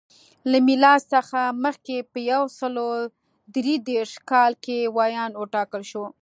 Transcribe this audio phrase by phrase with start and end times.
[0.51, 2.75] له میلاد څخه مخکې په یو سل
[3.55, 6.05] درې دېرش کال کې ویاند وټاکل شو.